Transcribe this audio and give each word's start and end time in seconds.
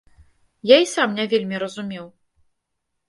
Я 0.69 0.77
і 0.85 0.87
сам 0.95 1.13
не 1.19 1.25
вельмі 1.33 1.61
разумеў. 1.65 2.05